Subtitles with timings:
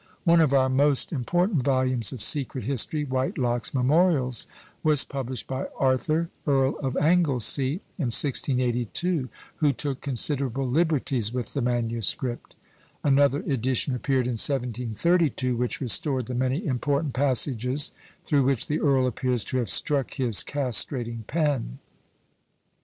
[0.23, 4.47] One of our most important volumes of secret history, "Whitelocke's Memorials,"
[4.81, 11.61] was published by Arthur, Earl of Anglesea, in 1682, who took considerable liberties with the
[11.61, 12.55] manuscript;
[13.03, 17.91] another edition appeared in 1732, which restored the many important passages
[18.25, 21.77] through which the earl appears to have struck his castrating pen.